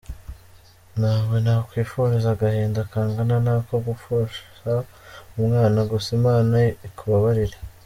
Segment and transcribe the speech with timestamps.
[0.99, 4.71] Ntawe nakwifuriza agahinda kangana nako gupfusha
[5.39, 6.55] umwana, gusa Imana
[6.89, 7.57] ikubabarire.